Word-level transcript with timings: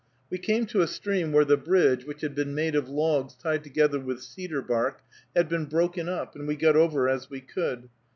We 0.31 0.39
came 0.39 0.65
to 0.65 0.81
a 0.81 0.87
stream 0.87 1.31
where 1.31 1.45
the 1.45 1.57
bridge, 1.57 2.05
which 2.05 2.21
had 2.21 2.33
been 2.33 2.55
made 2.55 2.73
of 2.73 2.89
logs 2.89 3.35
tied 3.35 3.63
together 3.63 3.99
with 3.99 4.23
cedar 4.23 4.63
bark, 4.63 5.03
had 5.35 5.47
been 5.47 5.65
broken 5.65 6.09
up, 6.09 6.35
and 6.35 6.47
we 6.47 6.55
got 6.55 6.75
over 6.75 7.07
as 7.07 7.29
we 7.29 7.39
could. 7.39 7.87